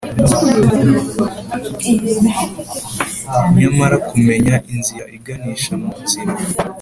nyamara 3.59 3.95
kumenya 4.07 4.55
inzira 4.73 5.03
iganisha 5.17 5.73
munzira, 5.81 6.31